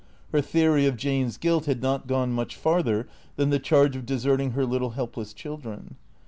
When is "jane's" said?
0.97-1.37